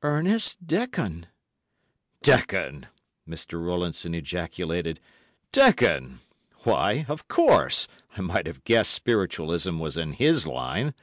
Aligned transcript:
"Ernest 0.00 0.66
Dekon!" 0.66 1.26
"Dekon!" 2.22 2.86
Mr. 3.28 3.62
Rowlandson 3.62 4.14
ejaculated. 4.14 4.98
"Dekon! 5.52 6.20
Why, 6.62 7.04
of 7.06 7.28
course, 7.28 7.86
I 8.16 8.22
might 8.22 8.46
have 8.46 8.64
guessed 8.64 8.94
Spiritualism 8.94 9.76
was 9.78 9.98
in 9.98 10.12
his 10.12 10.46
line. 10.46 10.94